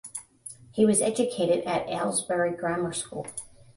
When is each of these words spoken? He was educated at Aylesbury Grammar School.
He 0.71 0.83
was 0.83 0.99
educated 0.99 1.63
at 1.65 1.87
Aylesbury 1.87 2.53
Grammar 2.57 2.91
School. 2.91 3.27